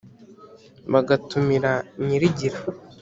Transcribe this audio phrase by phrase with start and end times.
[0.91, 1.71] Bagatumira
[2.05, 2.59] nyirigira,